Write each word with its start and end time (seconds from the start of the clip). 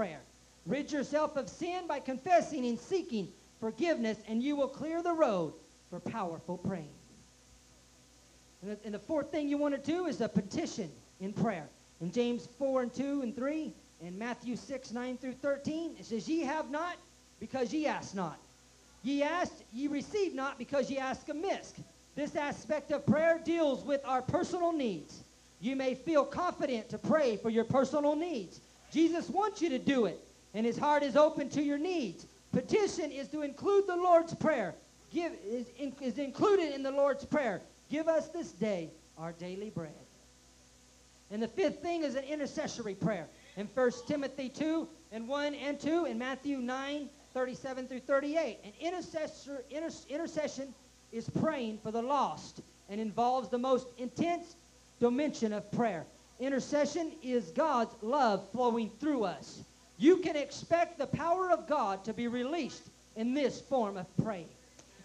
prayer. 0.00 0.20
Rid 0.64 0.90
yourself 0.90 1.36
of 1.36 1.46
sin 1.46 1.86
by 1.86 2.00
confessing 2.00 2.64
and 2.64 2.78
seeking 2.78 3.28
forgiveness, 3.60 4.16
and 4.26 4.42
you 4.42 4.56
will 4.56 4.66
clear 4.66 5.02
the 5.02 5.12
road 5.12 5.52
for 5.90 6.00
powerful 6.00 6.56
praying. 6.56 6.94
And 8.62 8.70
the, 8.70 8.78
and 8.86 8.94
the 8.94 8.98
fourth 8.98 9.30
thing 9.30 9.46
you 9.46 9.58
want 9.58 9.74
to 9.74 9.92
do 9.92 10.06
is 10.06 10.22
a 10.22 10.28
petition 10.30 10.90
in 11.20 11.34
prayer. 11.34 11.68
In 12.00 12.10
James 12.10 12.48
4 12.58 12.84
and 12.84 12.94
2 12.94 13.20
and 13.20 13.36
3, 13.36 13.74
and 14.02 14.18
Matthew 14.18 14.56
6, 14.56 14.90
9 14.90 15.18
through 15.18 15.34
13, 15.34 15.96
it 15.98 16.06
says, 16.06 16.26
Ye 16.26 16.40
have 16.44 16.70
not 16.70 16.96
because 17.38 17.70
ye 17.70 17.86
ask 17.86 18.14
not. 18.14 18.38
Ye 19.02 19.22
ask, 19.22 19.52
ye 19.70 19.86
receive 19.86 20.34
not 20.34 20.56
because 20.56 20.90
ye 20.90 20.96
ask 20.96 21.28
amiss. 21.28 21.74
This 22.16 22.36
aspect 22.36 22.90
of 22.90 23.04
prayer 23.04 23.38
deals 23.44 23.84
with 23.84 24.00
our 24.06 24.22
personal 24.22 24.72
needs. 24.72 25.24
You 25.60 25.76
may 25.76 25.94
feel 25.94 26.24
confident 26.24 26.88
to 26.88 26.96
pray 26.96 27.36
for 27.36 27.50
your 27.50 27.64
personal 27.64 28.16
needs. 28.16 28.62
Jesus 28.90 29.28
wants 29.28 29.62
you 29.62 29.68
to 29.70 29.78
do 29.78 30.06
it, 30.06 30.18
and 30.54 30.66
his 30.66 30.78
heart 30.78 31.02
is 31.02 31.16
open 31.16 31.48
to 31.50 31.62
your 31.62 31.78
needs. 31.78 32.26
Petition 32.52 33.12
is 33.12 33.28
to 33.28 33.42
include 33.42 33.86
the 33.86 33.96
Lord's 33.96 34.34
Prayer. 34.34 34.74
Give 35.12 35.32
is, 35.44 35.66
in, 35.78 35.94
is 36.00 36.18
included 36.18 36.74
in 36.74 36.82
the 36.82 36.90
Lord's 36.90 37.24
Prayer. 37.24 37.60
Give 37.90 38.08
us 38.08 38.28
this 38.28 38.52
day 38.52 38.90
our 39.18 39.32
daily 39.32 39.70
bread. 39.70 39.92
And 41.30 41.42
the 41.42 41.48
fifth 41.48 41.80
thing 41.80 42.02
is 42.02 42.16
an 42.16 42.24
intercessory 42.24 42.94
prayer. 42.94 43.26
In 43.56 43.66
1 43.66 43.90
Timothy 44.08 44.48
2 44.48 44.88
and 45.12 45.28
1 45.28 45.54
and 45.54 45.78
2, 45.78 46.06
in 46.06 46.18
Matthew 46.18 46.58
9, 46.58 47.08
37 47.32 47.86
through 47.86 48.00
38. 48.00 48.58
An 48.64 48.72
intercessor, 48.80 49.62
inter, 49.70 49.90
intercession 50.08 50.74
is 51.12 51.28
praying 51.28 51.78
for 51.82 51.90
the 51.90 52.02
lost 52.02 52.60
and 52.88 53.00
involves 53.00 53.48
the 53.48 53.58
most 53.58 53.88
intense 53.98 54.56
dimension 54.98 55.52
of 55.52 55.70
prayer. 55.72 56.04
Intercession 56.40 57.12
is 57.22 57.50
God's 57.50 57.94
love 58.00 58.48
flowing 58.50 58.90
through 58.98 59.24
us. 59.24 59.60
You 59.98 60.16
can 60.16 60.36
expect 60.36 60.98
the 60.98 61.06
power 61.06 61.50
of 61.50 61.68
God 61.68 62.02
to 62.06 62.14
be 62.14 62.28
released 62.28 62.88
in 63.16 63.34
this 63.34 63.60
form 63.60 63.98
of 63.98 64.06
praying. 64.24 64.48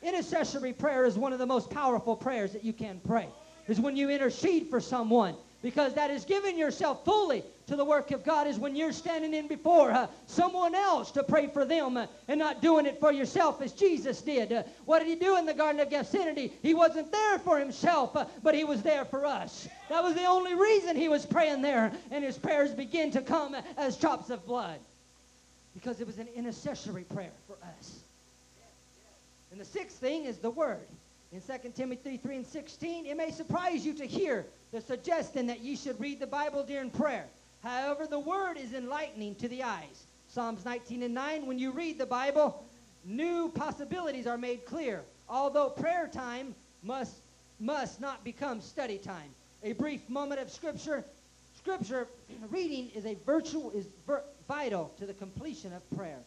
Intercessory 0.02 0.72
prayer 0.72 1.06
is 1.06 1.18
one 1.18 1.34
of 1.34 1.40
the 1.40 1.46
most 1.46 1.70
powerful 1.70 2.16
prayers 2.16 2.54
that 2.54 2.64
you 2.64 2.72
can 2.72 3.02
pray. 3.06 3.28
Is 3.68 3.82
when 3.82 3.98
you 3.98 4.10
intercede 4.10 4.68
for 4.68 4.80
someone 4.80 5.36
because 5.62 5.94
that 5.94 6.12
is 6.12 6.26
giving 6.26 6.58
yourself 6.58 7.04
fully 7.06 7.44
to 7.68 7.76
the 7.76 7.86
work 7.86 8.12
of 8.12 8.24
God 8.24 8.48
is 8.48 8.60
when 8.60 8.76
you're 8.76 8.92
standing 8.92 9.34
in 9.34 9.48
before 9.48 9.92
uh, 9.92 10.08
someone 10.28 10.76
else 10.76 11.12
to 11.12 11.24
pray 11.24 11.48
for 11.48 11.66
them 11.66 11.98
uh, 11.98 12.06
and 12.28 12.40
not 12.40 12.62
doing 12.62 12.86
it 12.86 13.00
for 13.00 13.12
yourself 13.12 13.62
as 13.62 13.72
Jesus 13.72 14.22
did. 14.22 14.52
Uh, 14.52 14.64
what 14.86 15.00
did 15.00 15.08
he 15.08 15.16
do 15.16 15.38
in 15.38 15.46
the 15.46 15.54
Garden 15.54 15.82
of 15.82 15.90
Gethsemane? 15.90 16.52
He 16.62 16.74
wasn't 16.74 17.12
there 17.12 17.40
for 17.40 17.58
himself, 17.58 18.16
uh, 18.16 18.26
but 18.44 18.54
he 18.54 18.64
was 18.64 18.84
there 18.84 19.06
for 19.06 19.26
us. 19.26 19.68
That 19.90 20.04
was 20.04 20.14
the 20.14 20.26
only 20.26 20.54
reason 20.54 20.96
he 20.96 21.10
was 21.10 21.26
praying 21.26 21.62
there, 21.62 21.92
and 22.12 22.24
his 22.24 22.38
prayers 22.38 22.72
begin 22.72 23.12
to 23.12 23.22
come 23.22 23.56
as 23.78 23.98
drops 23.98 24.30
of 24.30 24.46
blood 24.46 24.80
because 25.74 26.00
it 26.00 26.08
was 26.08 26.20
an 26.20 26.28
intercessory 26.36 27.04
prayer 27.04 27.34
for 27.48 27.58
us. 27.78 28.00
And 29.52 29.60
the 29.60 29.66
sixth 29.66 29.98
thing 29.98 30.26
is 30.26 30.38
the 30.38 30.50
Word. 30.50 30.88
In 31.32 31.42
2 31.42 31.72
Timothy 31.76 32.18
3 32.18 32.38
and 32.38 32.48
16, 32.48 33.06
it 33.06 33.18
may 33.18 33.32
surprise 33.32 33.86
you 33.86 33.94
to 33.96 34.06
hear 34.06 34.46
the 34.76 34.82
suggestion 34.82 35.48
that 35.48 35.62
you 35.62 35.78
should 35.78 35.98
read 36.02 36.20
the 36.20 36.28
Bible 36.28 36.62
during 36.62 36.90
prayer. 36.90 37.26
However, 37.64 38.08
the 38.08 38.20
Word 38.20 38.58
is 38.58 38.74
enlightening 38.74 39.36
to 39.36 39.48
the 39.48 39.64
eyes. 39.64 40.04
Psalms 40.28 40.66
19 40.66 41.04
and 41.04 41.14
9, 41.14 41.46
when 41.46 41.58
you 41.58 41.72
read 41.72 41.98
the 41.98 42.06
Bible, 42.06 42.62
new 43.06 43.48
possibilities 43.56 44.28
are 44.28 44.38
made 44.38 44.66
clear, 44.66 45.02
although 45.30 45.70
prayer 45.70 46.10
time 46.12 46.54
must, 46.84 47.16
must 47.58 48.02
not 48.02 48.22
become 48.26 48.60
study 48.60 48.98
time. 48.98 49.30
A 49.64 49.72
brief 49.72 50.10
moment 50.10 50.42
of 50.42 50.52
Scripture, 50.52 51.06
Scripture 51.58 52.10
reading 52.52 52.92
is 52.94 53.06
a 53.06 53.16
virtual, 53.26 53.72
is 53.72 53.88
vital 54.46 54.94
to 55.00 55.06
the 55.06 55.14
completion 55.14 55.72
of 55.72 55.90
prayer. 55.98 56.20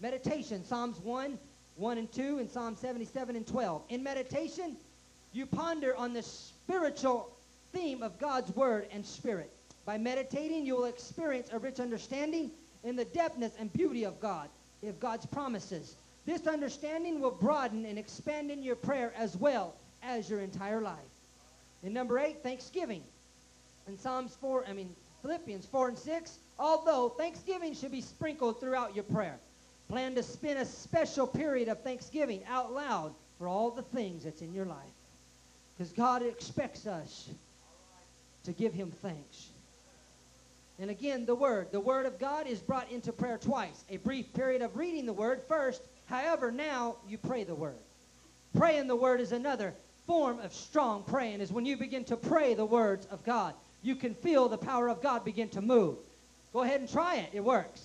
Meditation, 0.00 0.64
Psalms 0.64 0.98
1, 0.98 1.38
1 1.76 1.98
and 1.98 2.12
2, 2.12 2.38
and 2.38 2.50
Psalm 2.50 2.74
77 2.74 3.36
and 3.36 3.46
12. 3.46 3.82
In 3.90 4.02
meditation, 4.02 4.76
you 5.32 5.46
ponder 5.46 5.94
on 5.94 6.12
the 6.12 6.24
spiritual 6.24 7.35
theme 7.76 8.02
of 8.02 8.18
God's 8.18 8.54
Word 8.56 8.86
and 8.90 9.04
Spirit. 9.04 9.52
By 9.84 9.98
meditating, 9.98 10.64
you 10.64 10.76
will 10.76 10.86
experience 10.86 11.50
a 11.52 11.58
rich 11.58 11.78
understanding 11.78 12.50
in 12.84 12.96
the 12.96 13.04
depthness 13.04 13.52
and 13.58 13.70
beauty 13.72 14.04
of 14.04 14.18
God, 14.18 14.48
of 14.82 14.98
God's 14.98 15.26
promises. 15.26 15.94
This 16.24 16.46
understanding 16.46 17.20
will 17.20 17.30
broaden 17.30 17.84
and 17.84 17.98
expand 17.98 18.50
in 18.50 18.62
your 18.62 18.76
prayer 18.76 19.12
as 19.16 19.36
well 19.36 19.74
as 20.02 20.30
your 20.30 20.40
entire 20.40 20.80
life. 20.80 20.96
And 21.84 21.92
number 21.92 22.18
eight, 22.18 22.42
thanksgiving. 22.42 23.02
In 23.86 23.98
Psalms 23.98 24.36
4, 24.40 24.64
I 24.66 24.72
mean, 24.72 24.88
Philippians 25.22 25.66
4 25.66 25.88
and 25.88 25.98
6, 25.98 26.38
although 26.58 27.10
thanksgiving 27.10 27.74
should 27.74 27.92
be 27.92 28.00
sprinkled 28.00 28.58
throughout 28.58 28.94
your 28.94 29.04
prayer. 29.04 29.38
Plan 29.88 30.14
to 30.14 30.22
spend 30.22 30.58
a 30.58 30.64
special 30.64 31.26
period 31.26 31.68
of 31.68 31.82
thanksgiving 31.82 32.42
out 32.48 32.72
loud 32.72 33.14
for 33.38 33.46
all 33.46 33.70
the 33.70 33.82
things 33.82 34.24
that's 34.24 34.40
in 34.40 34.54
your 34.54 34.66
life. 34.66 34.78
Because 35.76 35.92
God 35.92 36.22
expects 36.22 36.86
us 36.86 37.28
to 38.46 38.52
give 38.52 38.72
him 38.72 38.90
thanks. 38.90 39.50
And 40.78 40.90
again, 40.90 41.24
the 41.24 41.34
Word. 41.34 41.68
The 41.70 41.80
Word 41.80 42.06
of 42.06 42.18
God 42.18 42.46
is 42.46 42.60
brought 42.60 42.90
into 42.90 43.12
prayer 43.12 43.38
twice. 43.38 43.84
A 43.90 43.98
brief 43.98 44.32
period 44.34 44.62
of 44.62 44.76
reading 44.76 45.06
the 45.06 45.12
Word 45.12 45.42
first. 45.48 45.82
However, 46.06 46.50
now 46.50 46.96
you 47.08 47.18
pray 47.18 47.44
the 47.44 47.54
Word. 47.54 47.78
Praying 48.56 48.86
the 48.86 48.96
Word 48.96 49.20
is 49.20 49.32
another 49.32 49.74
form 50.06 50.38
of 50.40 50.52
strong 50.52 51.02
praying, 51.02 51.40
is 51.40 51.52
when 51.52 51.66
you 51.66 51.76
begin 51.76 52.04
to 52.04 52.16
pray 52.16 52.54
the 52.54 52.64
words 52.64 53.06
of 53.10 53.24
God. 53.24 53.54
You 53.82 53.96
can 53.96 54.14
feel 54.14 54.48
the 54.48 54.58
power 54.58 54.88
of 54.88 55.02
God 55.02 55.24
begin 55.24 55.48
to 55.50 55.60
move. 55.60 55.96
Go 56.52 56.62
ahead 56.62 56.80
and 56.80 56.90
try 56.90 57.16
it. 57.16 57.30
It 57.32 57.44
works. 57.44 57.84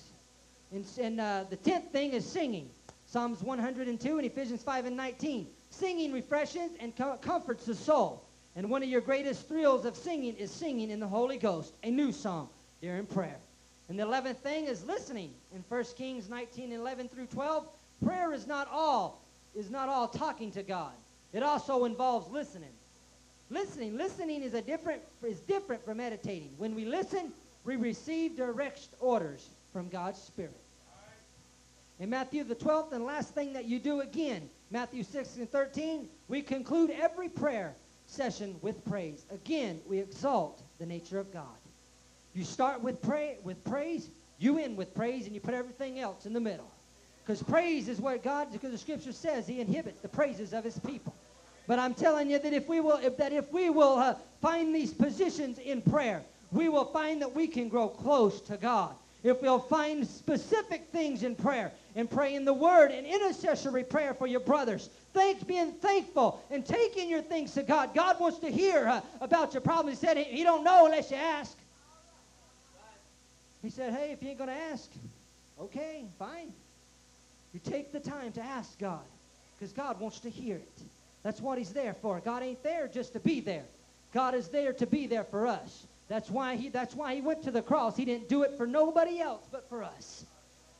And, 0.72 0.86
and 1.00 1.20
uh, 1.20 1.44
the 1.50 1.58
tenth 1.58 1.92
thing 1.92 2.14
is 2.14 2.26
singing. 2.26 2.70
Psalms 3.08 3.42
102 3.42 4.18
and 4.18 4.26
Ephesians 4.26 4.64
5 4.64 4.86
and 4.86 4.96
19. 4.96 5.48
Singing 5.72 6.14
refreshes 6.14 6.72
and 6.80 6.96
co- 6.96 7.18
comforts 7.18 7.66
the 7.66 7.76
soul. 7.76 8.24
And 8.56 8.70
one 8.70 8.84
of 8.84 8.90
your 8.90 9.02
greatest 9.02 9.48
thrills 9.48 9.86
of 9.86 9.96
singing 9.96 10.36
is 10.36 10.52
singing 10.52 10.90
in 10.90 11.00
the 11.00 11.08
Holy 11.08 11.38
Ghost, 11.38 11.74
a 11.84 11.90
new 11.90 12.12
song 12.12 12.50
during 12.82 13.06
prayer. 13.06 13.38
And 13.88 13.98
the 13.98 14.04
eleventh 14.04 14.40
thing 14.40 14.66
is 14.66 14.86
listening. 14.86 15.32
In 15.56 15.64
1 15.68 15.84
Kings 15.98 16.30
19, 16.30 16.72
11 16.72 17.10
through 17.10 17.28
12, 17.28 17.68
prayer 18.04 18.34
is 18.34 18.48
not 18.48 18.68
all, 18.72 19.22
is 19.56 19.70
not 19.70 19.90
all 19.90 20.08
talking 20.08 20.52
to 20.52 20.64
God. 20.64 20.92
It 21.34 21.44
also 21.44 21.86
involves 21.86 22.30
listening. 22.30 22.72
Listening, 23.50 23.98
listening 23.98 24.44
is 24.44 24.54
a 24.54 24.62
different 24.62 25.02
is 25.26 25.40
different 25.42 25.84
from 25.84 25.98
meditating. 25.98 26.52
When 26.58 26.74
we 26.74 26.86
listen, 26.86 27.32
we 27.64 27.76
receive 27.76 28.38
direct 28.38 28.88
orders 29.00 29.50
from 29.74 29.90
God's 29.90 30.20
Spirit. 30.20 30.56
In 32.00 32.10
Matthew 32.10 32.44
the 32.44 32.56
12th 32.56 32.94
and 32.94 33.06
last 33.06 33.36
thing 33.36 33.54
that 33.54 33.66
you 33.66 33.78
do 33.78 34.02
again, 34.02 34.50
Matthew 34.72 35.04
6 35.04 35.36
and 35.38 35.50
13, 35.50 36.08
we 36.30 36.42
conclude 36.42 36.90
every 36.90 37.30
prayer 37.30 37.76
session 38.12 38.56
with 38.62 38.84
praise. 38.86 39.26
Again, 39.32 39.80
we 39.88 40.00
exalt 40.00 40.62
the 40.80 40.86
nature 40.86 41.20
of 41.20 41.32
God. 41.32 41.46
You 42.34 42.44
start 42.44 42.82
with 42.82 43.02
pray 43.02 43.38
with 43.44 43.64
praise, 43.64 44.10
you 44.38 44.58
end 44.60 44.78
with 44.78 44.94
praise, 44.94 45.26
and 45.26 45.36
you 45.36 45.42
put 45.42 45.54
everything 45.54 46.00
else 46.00 46.26
in 46.26 46.34
the 46.34 46.40
middle. 46.40 46.70
Because 47.24 47.42
praise 47.42 47.88
is 47.88 48.02
what 48.02 48.24
God, 48.24 48.52
because 48.52 48.72
the 48.72 48.78
scripture 48.78 49.12
says 49.12 49.48
he 49.48 49.62
inhibits 49.62 50.02
the 50.02 50.08
praises 50.10 50.54
of 50.54 50.64
his 50.64 50.78
people. 50.80 51.16
But 51.68 51.80
I'm 51.80 51.94
telling 51.94 52.30
you 52.30 52.40
that 52.40 52.54
if 52.54 52.68
we 52.68 52.82
will, 52.82 52.98
if, 52.98 53.16
that 53.18 53.32
if 53.32 53.52
we 53.52 53.70
will 53.70 53.94
uh, 53.94 54.16
find 54.42 54.76
these 54.76 54.94
positions 54.94 55.60
in 55.60 55.82
prayer, 55.82 56.24
we 56.52 56.68
will 56.68 56.86
find 56.86 57.22
that 57.22 57.34
we 57.34 57.48
can 57.48 57.70
grow 57.70 57.88
close 57.88 58.42
to 58.42 58.58
God. 58.58 58.96
If 59.24 59.42
we'll 59.42 59.60
find 59.60 60.06
specific 60.06 60.90
things 60.92 61.24
in 61.24 61.36
prayer 61.36 61.72
and 61.96 62.10
pray 62.10 62.36
in 62.36 62.46
the 62.46 62.54
word 62.54 62.92
and 62.92 63.06
intercessory 63.06 63.84
prayer 63.84 64.14
for 64.14 64.28
your 64.28 64.40
brothers, 64.40 64.90
thanks, 65.14 65.44
being 65.44 65.72
thankful 65.74 66.42
and 66.50 66.66
taking 66.66 67.10
your 67.10 67.22
things 67.22 67.54
to 67.54 67.64
God. 67.64 67.94
God 67.94 68.20
wants 68.20 68.40
to 68.40 68.50
hear 68.50 68.88
uh, 68.88 69.02
about 69.20 69.54
your 69.54 69.62
problem. 69.62 69.90
He 69.90 69.96
said 69.96 70.18
he, 70.18 70.24
he 70.24 70.44
don't 70.44 70.64
know 70.64 70.86
unless 70.86 71.12
you 71.12 71.18
ask. 71.18 71.58
He 73.62 73.70
said, 73.70 73.94
hey, 73.94 74.12
if 74.12 74.24
you 74.24 74.30
ain't 74.30 74.38
going 74.38 74.50
to 74.50 74.56
ask, 74.56 74.90
okay, 75.60 76.06
fine. 76.18 76.52
You 77.54 77.60
take 77.64 77.92
the 77.92 78.00
time 78.00 78.32
to 78.34 78.42
ask 78.42 78.80
God 78.80 79.02
because 79.58 79.74
God 79.74 80.00
wants 80.00 80.20
to 80.22 80.30
hear 80.30 80.56
it. 80.56 80.82
That's 81.24 81.42
what 81.42 81.58
he's 81.58 81.74
there 81.74 81.94
for. 82.02 82.20
God 82.20 82.42
ain't 82.42 82.64
there 82.64 82.88
just 82.88 83.14
to 83.14 83.20
be 83.20 83.42
there. 83.42 83.66
God 84.14 84.34
is 84.34 84.48
there 84.48 84.74
to 84.74 84.88
be 84.88 85.06
there 85.06 85.24
for 85.24 85.46
us. 85.48 85.86
That's 86.08 86.30
why 86.30 86.56
he 86.56 86.70
that's 86.70 86.96
why 86.96 87.16
he 87.16 87.22
went 87.22 87.44
to 87.44 87.52
the 87.52 87.62
cross. 87.62 87.96
He 87.96 88.04
didn't 88.04 88.28
do 88.28 88.44
it 88.44 88.58
for 88.58 88.68
nobody 88.68 89.20
else 89.20 89.48
but 89.52 89.70
for 89.70 89.84
us. 89.84 90.26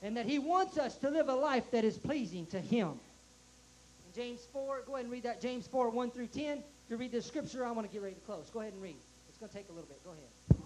And 0.02 0.18
that 0.18 0.26
he 0.26 0.40
wants 0.40 0.78
us 0.78 0.96
to 0.98 1.10
live 1.10 1.30
a 1.30 1.36
life 1.36 1.70
that 1.72 1.84
is 1.84 1.98
pleasing 1.98 2.46
to 2.48 2.60
him. 2.60 2.90
In 2.90 4.16
James 4.16 4.48
4, 4.52 4.84
go 4.88 4.96
ahead 4.96 5.06
and 5.06 5.12
read 5.12 5.24
that. 5.24 5.42
James 5.42 5.68
4, 5.68 5.90
1 5.90 6.12
through 6.12 6.28
10. 6.28 6.64
To 6.90 6.98
read 6.98 7.12
the 7.12 7.22
scripture, 7.22 7.66
I 7.66 7.72
want 7.72 7.88
to 7.88 7.94
get 7.94 8.02
ready 8.02 8.16
to 8.16 8.22
close. 8.22 8.50
Go 8.52 8.60
ahead 8.62 8.74
and 8.74 8.82
read. 8.82 8.98
It's 9.30 9.38
going 9.38 9.50
to 9.50 9.56
take 9.56 9.70
a 9.70 9.72
little 9.72 9.88
bit. 9.88 10.04
Go 10.04 10.12
ahead. 10.12 10.61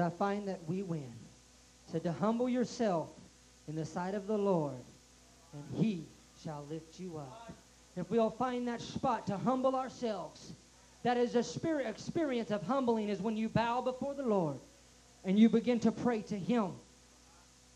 I 0.00 0.10
find 0.10 0.48
that 0.48 0.60
we 0.66 0.82
win. 0.82 1.12
said 1.86 2.04
to 2.04 2.12
humble 2.12 2.48
yourself 2.48 3.08
in 3.68 3.74
the 3.74 3.84
sight 3.84 4.14
of 4.14 4.26
the 4.26 4.38
Lord, 4.38 4.84
and 5.52 5.64
he 5.82 6.04
shall 6.42 6.64
lift 6.70 7.00
you 7.00 7.18
up. 7.18 7.52
If 7.96 8.10
we'll 8.10 8.30
find 8.30 8.68
that 8.68 8.80
spot 8.80 9.26
to 9.26 9.36
humble 9.36 9.74
ourselves, 9.74 10.52
that 11.02 11.16
is 11.16 11.34
a 11.34 11.42
spirit 11.42 11.86
experience 11.86 12.50
of 12.50 12.62
humbling 12.62 13.08
is 13.08 13.20
when 13.20 13.36
you 13.36 13.48
bow 13.48 13.80
before 13.80 14.14
the 14.14 14.22
Lord 14.22 14.58
and 15.24 15.38
you 15.38 15.48
begin 15.48 15.80
to 15.80 15.92
pray 15.92 16.22
to 16.22 16.38
him. 16.38 16.72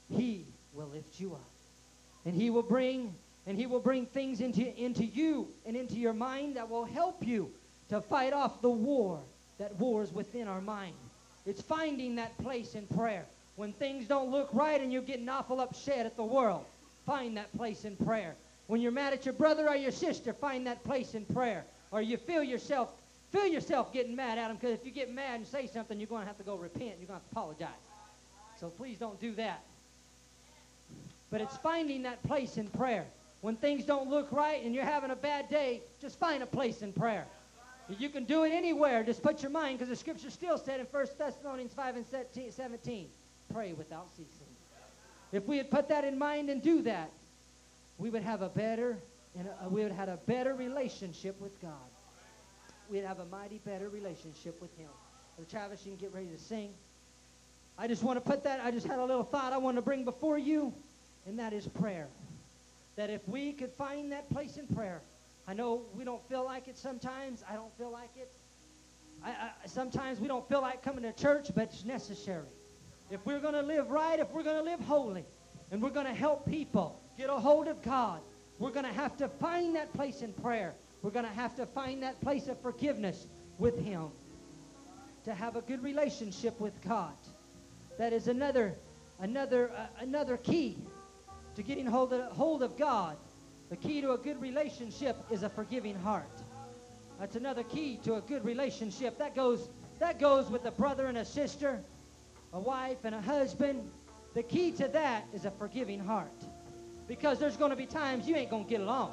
He 0.09 0.47
will 0.73 0.88
lift 0.88 1.20
you 1.20 1.32
up. 1.32 1.50
And 2.25 2.35
he 2.35 2.50
will 2.50 2.62
bring 2.62 3.15
and 3.47 3.59
he 3.59 3.67
will 3.67 3.81
bring 3.81 4.06
things 4.06 4.41
into, 4.41 4.62
into 4.82 5.05
you 5.05 5.49
and 5.67 5.77
into 5.77 5.97
your 5.97 6.15
mind 6.15 6.56
that 6.56 6.70
will 6.70 6.87
help 6.87 7.27
you 7.27 7.50
to 7.91 8.00
fight 8.00 8.32
off 8.32 8.62
the 8.62 8.70
war 8.70 9.20
that 9.59 9.75
wars 9.77 10.11
within 10.12 10.49
our 10.49 10.62
mind. 10.62 10.94
It's 11.46 11.61
finding 11.61 12.17
that 12.17 12.37
place 12.38 12.75
in 12.75 12.87
prayer. 12.87 13.26
When 13.56 13.73
things 13.73 14.06
don't 14.06 14.31
look 14.31 14.49
right 14.52 14.81
and 14.81 14.93
you're 14.93 15.02
getting 15.02 15.29
awful 15.29 15.61
upset 15.61 16.06
at 16.06 16.17
the 16.17 16.25
world, 16.25 16.64
find 17.06 17.37
that 17.37 17.55
place 17.56 17.85
in 17.85 17.96
prayer. 17.96 18.35
When 18.67 18.81
you're 18.81 18.93
mad 18.93 19.12
at 19.12 19.26
your 19.26 19.35
brother 19.35 19.69
or 19.69 19.76
your 19.76 19.93
sister, 19.93 20.32
find 20.32 20.67
that 20.67 20.82
place 20.85 21.14
in 21.14 21.25
prayer. 21.26 21.64
Or 21.91 22.02
you 22.02 22.17
feel 22.17 22.43
yourself 22.43 22.88
feel 23.31 23.46
yourself 23.46 23.93
getting 23.93 24.14
mad 24.14 24.38
at 24.38 24.46
them 24.46 24.56
because 24.56 24.79
if 24.79 24.87
you 24.87 24.93
get 24.93 25.12
mad 25.12 25.41
and 25.41 25.46
say 25.46 25.67
something, 25.67 25.99
you're 25.99 26.06
going 26.06 26.23
to 26.23 26.26
have 26.26 26.38
to 26.38 26.44
go 26.44 26.55
repent. 26.55 26.94
You're 27.00 27.08
going 27.08 27.08
to 27.08 27.14
have 27.14 27.25
to 27.25 27.31
apologize. 27.32 27.69
So 28.61 28.69
please 28.69 28.96
don't 28.99 29.20
do 29.20 29.32
that. 29.35 29.61
But 31.32 31.41
it's 31.41 31.56
finding 31.56 32.05
that 32.05 32.23
place 32.23 32.58
in 32.58 32.69
prayer. 32.69 33.05
When 33.41 33.56
things 33.56 33.85
don't 33.85 34.08
look 34.08 34.31
right 34.31 34.64
and 34.64 34.73
you're 34.73 34.85
having 34.85 35.11
a 35.11 35.17
bad 35.17 35.50
day, 35.50 35.82
just 36.00 36.19
find 36.19 36.43
a 36.44 36.46
place 36.46 36.81
in 36.81 36.93
prayer. 36.93 37.26
You 37.89 38.09
can 38.09 38.25
do 38.25 38.45
it 38.45 38.51
anywhere. 38.51 39.03
Just 39.03 39.23
put 39.23 39.43
your 39.43 39.51
mind, 39.51 39.79
because 39.79 39.91
the 39.91 39.97
scripture 39.97 40.31
still 40.31 40.59
said 40.59 40.81
in 40.81 40.87
1 40.87 41.07
Thessalonians 41.19 41.73
5 41.75 41.97
and 41.97 42.07
17, 42.51 43.09
pray 43.53 43.73
without 43.75 44.11
ceasing. 44.13 44.49
If 45.33 45.45
we 45.47 45.59
had 45.59 45.71
put 45.71 45.89
that 45.89 46.05
in 46.05 46.19
mind 46.19 46.49
and 46.49 46.63
do 46.63 46.83
that, 46.83 47.11
we 47.99 48.11
would 48.11 48.23
have 48.23 48.43
a 48.43 48.49
better 48.49 48.99
and 49.37 49.49
uh, 49.49 49.69
we 49.69 49.83
would 49.83 49.91
have 49.91 50.09
had 50.09 50.09
a 50.09 50.17
better 50.27 50.55
relationship 50.55 51.41
with 51.41 51.61
God. 51.61 51.73
We'd 52.89 53.05
have 53.05 53.19
a 53.19 53.25
mighty 53.27 53.59
better 53.65 53.89
relationship 53.89 54.61
with 54.61 54.77
Him. 54.79 54.91
So 55.37 55.45
Travis, 55.51 55.85
you 55.85 55.93
can 55.93 56.01
get 56.01 56.15
ready 56.15 56.29
to 56.29 56.39
sing. 56.39 56.73
I 57.77 57.89
just 57.89 58.03
want 58.05 58.17
to 58.17 58.21
put 58.21 58.45
that, 58.45 58.61
I 58.61 58.71
just 58.71 58.87
had 58.87 58.99
a 58.99 59.05
little 59.05 59.25
thought 59.25 59.53
I 59.53 59.59
want 59.59 59.77
to 59.77 59.83
bring 59.83 60.05
before 60.05 60.39
you, 60.39 60.73
and 61.27 61.39
that 61.41 61.53
is 61.53 61.67
prayer. 61.67 62.07
That 62.95 63.11
if 63.11 63.27
we 63.27 63.53
could 63.53 63.73
find 63.73 64.13
that 64.13 64.31
place 64.31 64.57
in 64.57 64.69
prayer, 64.69 65.01
I 65.46 65.55
know 65.55 65.82
we 65.94 66.05
don't 66.05 66.26
feel 66.29 66.44
like 66.44 66.69
it 66.69 66.79
sometimes. 66.79 67.44
I 67.49 67.55
don't 67.55 67.76
feel 67.76 67.91
like 67.91 68.11
it. 68.17 68.32
I, 69.23 69.31
I, 69.31 69.50
sometimes 69.67 70.20
we 70.20 70.29
don't 70.29 70.49
feel 70.49 70.61
like 70.61 70.82
coming 70.82 71.02
to 71.02 71.12
church, 71.12 71.50
but 71.55 71.64
it's 71.64 71.85
necessary. 71.85 72.46
If 73.11 73.25
we're 73.26 73.41
going 73.41 73.55
to 73.55 73.62
live 73.62 73.91
right, 73.91 74.19
if 74.19 74.31
we're 74.31 74.43
going 74.43 74.56
to 74.56 74.70
live 74.70 74.81
holy, 74.81 75.25
and 75.70 75.82
we're 75.82 75.91
going 75.91 76.06
to 76.06 76.14
help 76.14 76.46
people 76.46 77.00
get 77.19 77.29
a 77.29 77.35
hold 77.35 77.69
of 77.69 77.82
God, 77.82 78.20
we're 78.58 78.70
going 78.70 78.87
to 78.87 78.93
have 78.93 79.17
to 79.19 79.29
find 79.29 79.76
that 79.76 79.93
place 79.93 80.23
in 80.23 80.32
prayer. 80.32 80.75
We're 81.02 81.11
going 81.11 81.26
to 81.26 81.32
have 81.32 81.55
to 81.56 81.67
find 81.67 82.02
that 82.02 82.20
place 82.20 82.49
of 82.49 82.61
forgiveness 82.61 83.26
with 83.58 83.79
Him 83.85 84.08
to 85.25 85.35
have 85.35 85.56
a 85.56 85.62
good 85.62 85.82
relationship 85.82 86.58
with 86.61 86.81
God. 86.82 87.14
That 87.99 88.12
is 88.12 88.29
another, 88.29 88.75
another, 89.20 89.70
uh, 89.70 89.87
another 90.00 90.37
key 90.37 90.76
to 91.56 91.62
getting 91.62 91.87
hold 91.87 92.12
of, 92.12 92.32
hold 92.32 92.62
of 92.62 92.76
God. 92.76 93.17
The 93.71 93.77
key 93.77 94.01
to 94.03 94.13
a 94.13 94.19
good 94.19 94.41
relationship 94.41 95.17
is 95.31 95.43
a 95.43 95.49
forgiving 95.49 95.99
heart. 95.99 96.29
That's 97.19 97.37
another 97.37 97.63
key 97.63 97.99
to 98.05 98.17
a 98.17 98.21
good 98.21 98.45
relationship. 98.45 99.19
That 99.19 99.35
goes, 99.35 99.69
that 100.01 100.19
goes 100.19 100.51
with 100.51 100.65
a 100.65 100.71
brother 100.71 101.07
and 101.07 101.19
a 101.19 101.25
sister, 101.25 101.81
a 102.53 102.61
wife 102.61 102.99
and 103.05 103.15
a 103.15 103.21
husband. 103.21 103.91
The 104.35 104.43
key 104.43 104.73
to 104.73 104.89
that 104.89 105.27
is 105.33 105.44
a 105.44 105.51
forgiving 105.51 106.01
heart. 106.01 106.33
Because 107.06 107.39
there's 107.39 107.56
going 107.56 107.71
to 107.71 107.77
be 107.77 107.87
times 107.87 108.27
you 108.29 108.37
ain't 108.37 108.51
going 108.51 108.65
to 108.65 108.71
get 108.71 108.81
along. 108.81 109.13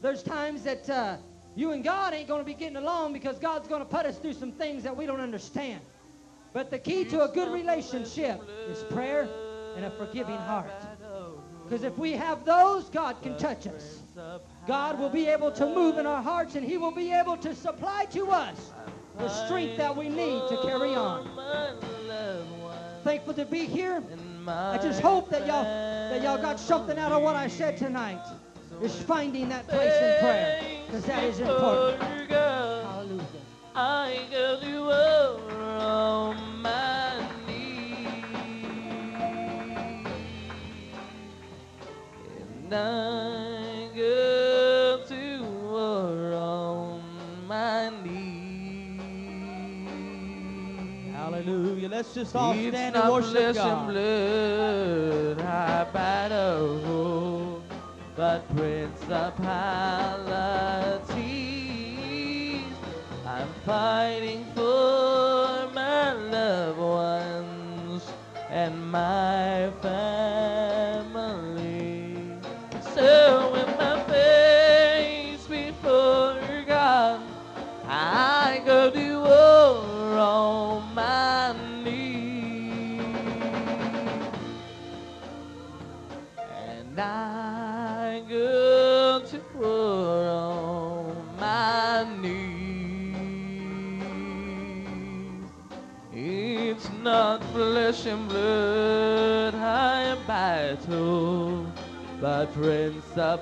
There's 0.00 0.22
times 0.22 0.62
that 0.62 0.88
uh, 0.88 1.16
you 1.56 1.72
and 1.72 1.82
God 1.82 2.14
ain't 2.14 2.28
going 2.28 2.40
to 2.40 2.46
be 2.46 2.54
getting 2.54 2.76
along 2.76 3.12
because 3.12 3.38
God's 3.38 3.68
going 3.68 3.80
to 3.82 3.88
put 3.88 4.06
us 4.06 4.16
through 4.18 4.34
some 4.34 4.52
things 4.52 4.84
that 4.84 4.96
we 4.96 5.06
don't 5.06 5.20
understand. 5.20 5.80
But 6.52 6.70
the 6.70 6.78
key 6.78 7.04
to 7.06 7.24
a 7.24 7.28
good 7.28 7.52
relationship 7.52 8.40
is 8.68 8.82
prayer 8.84 9.28
and 9.76 9.84
a 9.84 9.90
forgiving 9.90 10.36
heart. 10.36 10.70
Because 11.68 11.84
if 11.84 11.98
we 11.98 12.12
have 12.12 12.46
those, 12.46 12.88
God 12.88 13.20
can 13.20 13.36
touch 13.36 13.66
us. 13.66 13.98
God 14.66 14.98
will 14.98 15.10
be 15.10 15.26
able 15.26 15.52
to 15.52 15.66
move 15.66 15.98
in 15.98 16.06
our 16.06 16.22
hearts 16.22 16.54
and 16.54 16.64
he 16.64 16.78
will 16.78 16.90
be 16.94 17.12
able 17.12 17.36
to 17.36 17.54
supply 17.54 18.06
to 18.06 18.30
us 18.30 18.72
the 19.18 19.28
strength 19.28 19.76
that 19.76 19.94
we 19.94 20.08
need 20.08 20.48
to 20.48 20.58
carry 20.62 20.94
on. 20.94 21.28
Thankful 23.04 23.34
to 23.34 23.44
be 23.44 23.66
here. 23.66 24.02
I 24.46 24.78
just 24.78 25.00
hope 25.00 25.28
that 25.30 25.46
y'all 25.46 25.64
that 25.64 26.22
y'all 26.22 26.38
got 26.38 26.58
something 26.58 26.98
out 26.98 27.12
of 27.12 27.22
what 27.22 27.36
I 27.36 27.48
said 27.48 27.76
tonight. 27.76 28.22
Is 28.80 28.94
finding 29.02 29.48
that 29.48 29.66
place 29.66 29.92
in 29.92 30.20
prayer 30.20 30.62
because 30.86 31.04
that 31.04 31.24
is 31.24 31.40
important. 31.40 32.30
Hallelujah. 32.30 33.24
And 42.72 42.74
I 42.74 43.88
go 43.96 45.00
to 45.08 45.42
war 45.62 46.34
on 46.34 47.02
my 47.46 47.90
knees. 48.04 49.00
Hallelujah. 51.14 51.88
Let's 51.88 52.12
just 52.14 52.36
all 52.36 52.52
stand 52.52 52.96
and 52.96 53.12
worship 53.12 53.54
God. 53.54 53.88
Blood, 53.88 55.40
I 55.40 55.84
battle 55.92 57.62
but 58.16 58.48
principalities 58.56 59.46
I'm 60.66 60.97
principality. 102.58 103.38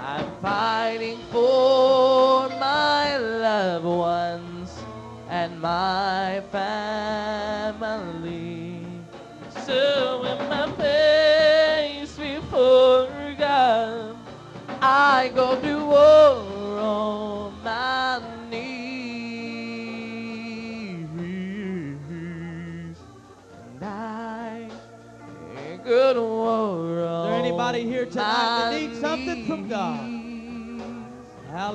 I'm 0.00 0.26
fighting 0.42 1.18
for 1.30 2.09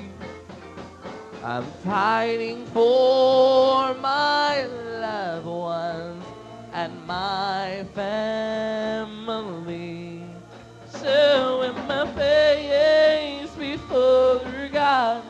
I'm 1.42 1.64
fighting 1.84 2.64
for 2.66 3.92
my 3.94 4.66
loved 5.00 5.46
ones 5.46 6.24
and 6.72 7.04
my 7.04 7.84
family. 7.96 10.22
So 10.86 11.62
in 11.62 11.74
my 11.88 12.06
face 12.14 13.50
before 13.56 14.68
God, 14.72 15.24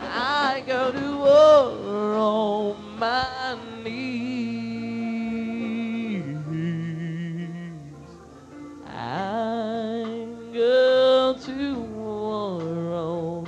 I 0.00 0.62
go 0.68 0.92
to 0.92 1.16
war 1.16 2.14
on 2.14 2.87
my 2.98 3.56
knees. 3.84 4.58
I'm 8.88 10.52
going 10.52 11.38
to 11.40 11.74
war 11.74 12.62
on 12.92 13.46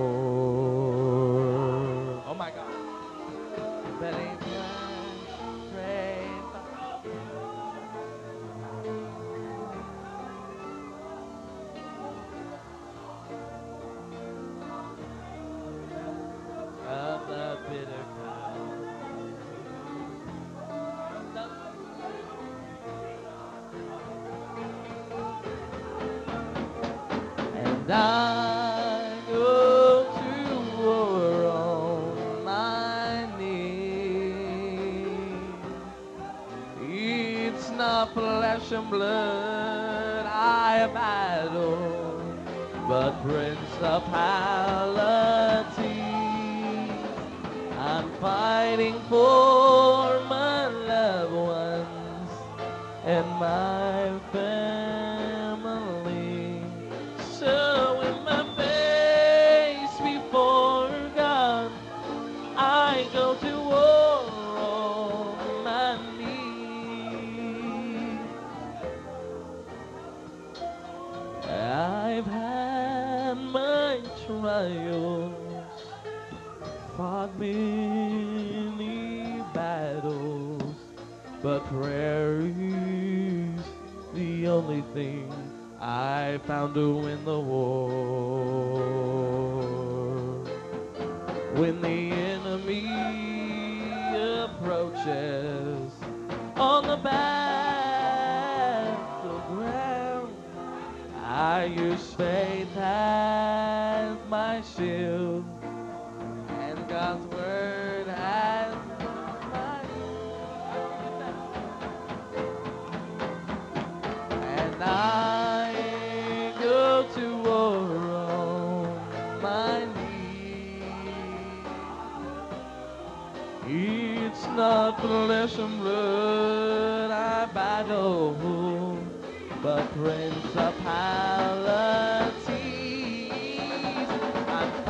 Oh 2.26 2.34
my 2.36 2.50
God. 2.50 2.66
Belly 4.00 4.28
flash, 4.40 4.43
Oh, 27.90 28.24
flesh 38.14 38.72
and 38.72 38.90
blood 38.90 40.26
I 40.26 40.88
battle, 40.94 42.22
but 42.88 43.12
principalities. 43.24 44.04
I'm 47.80 48.12
fighting 48.20 49.00
for 49.10 50.20
my 50.28 50.68
loved 50.68 51.34
ones 51.34 52.32
and 53.06 53.28
my 53.40 54.20
faith 102.18 102.78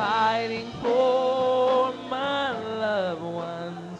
fighting 0.04 0.70
for 0.82 1.94
my 2.10 2.50
loved 2.76 3.22
ones 3.22 3.98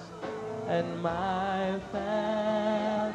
and 0.69 1.03
my 1.03 1.81
family. 1.93 3.15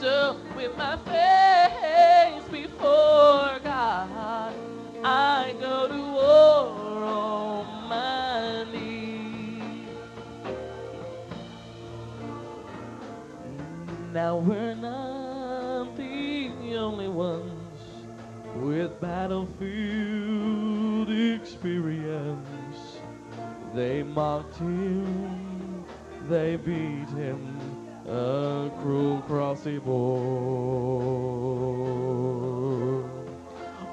So 0.00 0.36
with 0.54 0.76
my 0.76 0.96
face 0.98 2.44
before 2.48 3.58
God, 3.64 4.54
I 5.02 5.56
go 5.60 5.88
to 5.88 6.00
war 6.18 7.02
on 7.02 7.88
my 7.88 8.64
knees. 8.70 9.88
Now 14.12 14.36
we're 14.36 14.76
not 14.76 15.96
the 15.96 16.76
only 16.76 17.08
ones 17.08 17.50
with 18.54 19.00
battlefield 19.00 20.23
experience. 21.64 22.98
They 23.74 24.02
mocked 24.02 24.56
him, 24.56 25.84
they 26.28 26.56
beat 26.56 27.08
him, 27.08 27.58
a 28.06 28.70
cruel 28.82 29.24
crossy 29.26 29.82
board. 29.82 30.04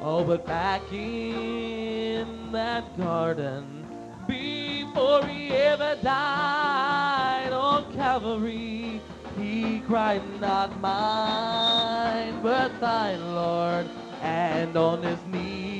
Oh, 0.01 0.25
but 0.27 0.45
back 0.45 0.81
in 0.91 2.51
that 2.51 2.97
garden, 2.97 3.87
before 4.27 5.25
he 5.25 5.51
ever 5.51 5.97
died 6.03 7.53
on 7.53 7.93
Calvary, 7.93 8.99
he 9.39 9.79
cried, 9.87 10.21
Not 10.41 10.77
mine, 10.81 12.41
but 12.43 12.77
thine, 12.81 13.33
Lord. 13.33 13.87
And 14.21 14.75
on 14.75 15.01
his 15.01 15.19
knees, 15.31 15.70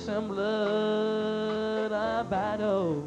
and 0.08 0.28
blood 0.28 1.92
I 1.92 2.24
battle, 2.24 3.04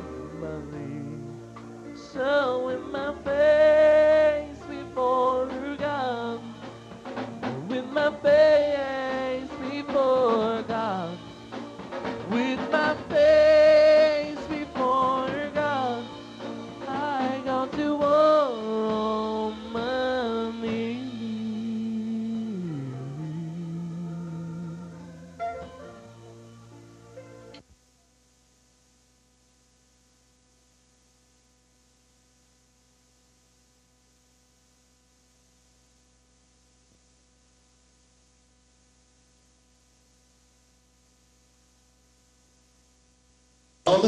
So 1.94 2.66
with 2.66 2.84
my 2.86 3.14
face 3.24 4.58
before 4.68 5.48
God, 5.78 6.40
with 7.68 7.86
my 7.86 8.10
face 8.22 8.37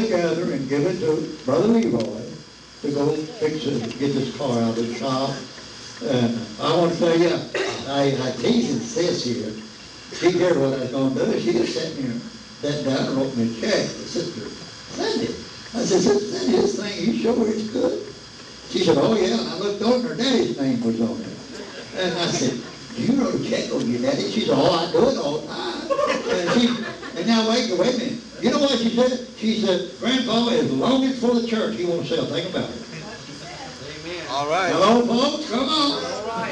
together 0.01 0.51
and 0.51 0.67
give 0.69 0.85
it 0.85 0.99
to 0.99 1.37
Brother 1.45 1.67
Leroy 1.67 2.21
to 2.81 2.91
go 2.91 3.15
fix 3.15 3.65
it, 3.65 3.99
get 3.99 4.13
this 4.13 4.35
car 4.37 4.57
out 4.61 4.77
of 4.77 4.87
the 4.87 4.95
shop. 4.95 5.35
And 6.03 6.39
I 6.59 6.75
want 6.75 6.93
to 6.93 6.97
tell 6.97 7.17
you, 7.17 7.29
I, 7.87 8.17
I 8.27 8.31
teased 8.41 8.81
Sis 8.81 9.23
here. 9.23 9.53
She 10.13 10.37
heard 10.37 10.57
what 10.57 10.73
I 10.73 10.81
was 10.81 10.91
going 10.91 11.15
to 11.15 11.25
do. 11.25 11.39
She 11.39 11.53
just 11.53 11.73
sat 11.73 11.95
me, 11.95 12.09
sat 12.61 12.83
down 12.85 13.07
and 13.07 13.17
wrote 13.17 13.35
me 13.37 13.51
a 13.51 13.61
check. 13.61 13.85
Sister, 13.85 14.49
send 14.95 15.21
it. 15.21 15.29
I 15.29 15.85
said, 15.85 16.01
Sister, 16.01 16.37
send 16.37 16.53
this 16.53 16.79
thing. 16.79 17.07
You 17.07 17.21
sure 17.21 17.47
it's 17.47 17.69
good? 17.69 18.07
She 18.69 18.79
said, 18.79 18.97
oh 18.97 19.15
yeah. 19.15 19.39
And 19.39 19.49
I 19.49 19.57
looked 19.57 19.81
and 19.81 20.03
her 20.03 20.15
daddy's 20.15 20.59
name 20.59 20.83
was 20.83 20.99
on 21.01 21.21
it. 21.21 21.27
And 21.97 22.17
I 22.17 22.25
said, 22.27 22.59
do 22.95 23.03
you 23.03 23.21
wrote 23.21 23.35
a 23.35 23.43
check 23.43 23.71
on 23.73 23.89
your 23.89 24.01
daddy? 24.01 24.29
She 24.31 24.41
said, 24.41 24.55
oh, 24.57 24.71
I 24.71 24.91
do 24.91 25.09
it 25.09 25.17
all 25.17 25.37
the 25.39 25.47
time. 25.47 25.91
And 26.31 26.49
she, 26.59 26.67
and 27.19 27.27
now 27.27 27.49
wait, 27.49 27.77
wait 27.77 27.95
a 27.95 27.97
minute. 27.97 28.19
You 28.41 28.49
know 28.49 28.59
what 28.59 28.79
she 28.79 28.89
said? 28.89 29.27
She 29.37 29.61
said, 29.61 29.91
Grandpa, 29.99 30.49
as 30.49 30.71
long 30.71 31.03
as 31.03 31.19
for 31.19 31.39
the 31.39 31.47
church, 31.47 31.75
he 31.75 31.85
won't 31.85 32.07
say 32.07 32.17
a 32.17 32.25
thing 32.25 32.49
about 32.49 32.71
it. 32.71 32.81
Amen. 34.01 34.25
All 34.29 34.49
right. 34.49 34.71
Hello, 34.71 35.05
folks, 35.05 35.49
come 35.49 35.69
on. 35.69 36.51